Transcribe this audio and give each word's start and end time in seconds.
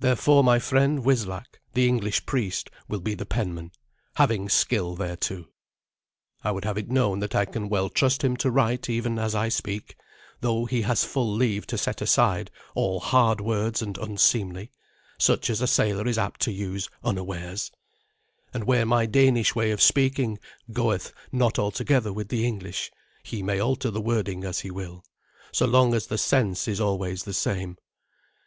Therefore 0.00 0.42
my 0.42 0.58
friend 0.58 1.04
Wislac, 1.04 1.60
the 1.74 1.86
English 1.86 2.24
priest, 2.24 2.70
will 2.88 3.00
be 3.02 3.12
the 3.14 3.26
penman, 3.26 3.72
having 4.14 4.48
skill 4.48 4.96
thereto. 4.96 5.48
I 6.42 6.50
would 6.50 6.64
have 6.64 6.78
it 6.78 6.88
known 6.88 7.18
that 7.18 7.34
I 7.34 7.44
can 7.44 7.68
well 7.68 7.90
trust 7.90 8.24
him 8.24 8.38
to 8.38 8.50
write 8.50 8.88
even 8.88 9.18
as 9.18 9.34
I 9.34 9.50
speak, 9.50 9.96
though 10.40 10.64
he 10.64 10.80
has 10.80 11.04
full 11.04 11.30
leave 11.30 11.66
to 11.66 11.76
set 11.76 12.00
aside 12.00 12.50
all 12.74 13.00
hard 13.00 13.38
words 13.42 13.82
and 13.82 13.98
unseemly, 13.98 14.70
such 15.18 15.50
as 15.50 15.60
a 15.60 15.66
sailor 15.66 16.06
is 16.08 16.16
apt 16.16 16.40
to 16.40 16.50
use 16.50 16.88
unawares; 17.02 17.70
and 18.54 18.64
where 18.64 18.86
my 18.86 19.04
Danish 19.04 19.54
way 19.54 19.72
of 19.72 19.82
speaking 19.82 20.38
goeth 20.72 21.12
not 21.30 21.58
altogether 21.58 22.14
with 22.14 22.30
the 22.30 22.46
English, 22.46 22.90
he 23.22 23.42
may 23.42 23.60
alter 23.60 23.90
the 23.90 24.00
wording 24.00 24.42
as 24.42 24.60
he 24.60 24.70
will, 24.70 25.04
so 25.52 25.66
long 25.66 25.92
as 25.92 26.06
the 26.06 26.16
sense 26.16 26.66
is 26.66 26.80
always 26.80 27.24
the 27.24 27.34
same. 27.34 27.76